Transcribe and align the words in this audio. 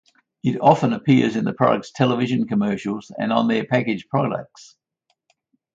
It 0.43 0.59
often 0.59 0.93
appears 0.93 1.35
in 1.35 1.45
the 1.45 1.53
product's 1.53 1.91
television 1.91 2.47
commercials 2.47 3.11
and 3.19 3.31
on 3.31 3.47
their 3.47 3.65
packaged 3.67 4.09
products. 4.09 4.75